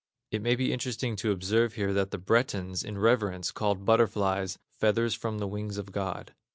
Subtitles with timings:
[0.31, 5.13] It may be interesting to observe here that the Bretons in reverence called butterflies, "feathers
[5.13, 6.33] from the wings of God."